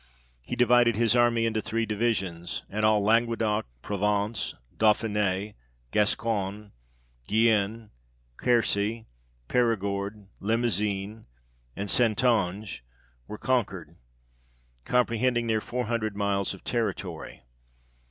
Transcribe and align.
He 0.41 0.55
divided 0.55 0.95
his 0.95 1.15
army 1.15 1.45
into 1.45 1.61
three 1.61 1.85
divisions, 1.85 2.63
and 2.71 2.83
all 2.83 3.03
Languedoc, 3.03 3.67
Provence, 3.83 4.55
Dauphine, 4.75 5.53
Gascogne, 5.91 6.71
Guienne, 7.27 7.91
Quercy, 8.35 9.05
Perigord, 9.47 10.25
Limosin, 10.39 11.25
and 11.75 11.87
Saintonge, 11.87 12.83
were 13.27 13.37
con 13.37 13.63
quered; 13.63 13.93
comprehending 14.85 15.45
near 15.45 15.61
four 15.61 15.85
hundred 15.85 16.15
miles 16.15 16.55
of 16.55 16.63
territory. 16.63 17.43